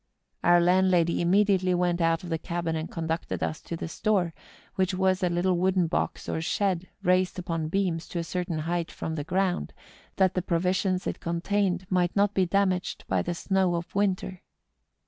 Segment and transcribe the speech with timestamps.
[0.43, 4.33] Our landlady immediately went out of the cabin and conducted us to the store,
[4.73, 8.89] which was a little wooden box or shed raised upon beams to a certain height
[8.89, 9.73] from the ground,
[10.15, 14.41] that the provisions it contained might not be damaged by the snow of winter.